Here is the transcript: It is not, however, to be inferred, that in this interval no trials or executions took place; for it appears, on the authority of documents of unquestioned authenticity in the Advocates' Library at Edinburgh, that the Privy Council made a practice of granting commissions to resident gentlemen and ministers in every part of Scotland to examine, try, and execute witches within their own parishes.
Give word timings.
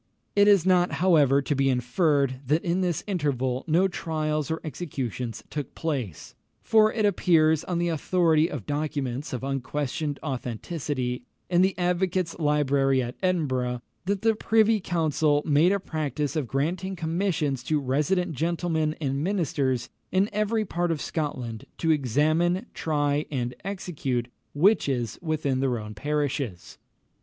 It 0.35 0.47
is 0.47 0.65
not, 0.65 0.93
however, 0.93 1.43
to 1.43 1.53
be 1.53 1.69
inferred, 1.69 2.39
that 2.47 2.63
in 2.63 2.81
this 2.81 3.03
interval 3.05 3.63
no 3.67 3.87
trials 3.87 4.49
or 4.49 4.59
executions 4.63 5.43
took 5.51 5.75
place; 5.75 6.33
for 6.63 6.91
it 6.91 7.05
appears, 7.05 7.63
on 7.65 7.77
the 7.77 7.89
authority 7.89 8.49
of 8.49 8.65
documents 8.65 9.31
of 9.31 9.43
unquestioned 9.43 10.19
authenticity 10.23 11.21
in 11.51 11.61
the 11.61 11.77
Advocates' 11.77 12.39
Library 12.39 13.03
at 13.03 13.13
Edinburgh, 13.21 13.83
that 14.05 14.23
the 14.23 14.33
Privy 14.33 14.79
Council 14.79 15.43
made 15.45 15.71
a 15.71 15.79
practice 15.79 16.35
of 16.35 16.47
granting 16.47 16.95
commissions 16.95 17.61
to 17.65 17.79
resident 17.79 18.31
gentlemen 18.33 18.95
and 18.99 19.23
ministers 19.23 19.87
in 20.11 20.31
every 20.33 20.65
part 20.65 20.91
of 20.91 20.99
Scotland 20.99 21.65
to 21.77 21.91
examine, 21.91 22.65
try, 22.73 23.27
and 23.29 23.53
execute 23.63 24.29
witches 24.55 25.19
within 25.21 25.59
their 25.59 25.77
own 25.77 25.93
parishes. 25.93 26.79